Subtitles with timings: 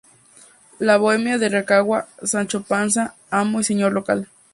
[0.79, 4.27] La bohemia en Rancagua: Sancho Panza, amo y señor local.